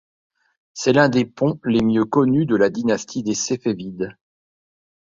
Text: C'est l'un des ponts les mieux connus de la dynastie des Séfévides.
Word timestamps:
C'est 0.73 0.93
l'un 0.93 1.09
des 1.09 1.25
ponts 1.25 1.59
les 1.63 1.83
mieux 1.83 2.05
connus 2.05 2.47
de 2.47 2.55
la 2.55 2.71
dynastie 2.71 3.21
des 3.21 3.35
Séfévides. 3.35 4.17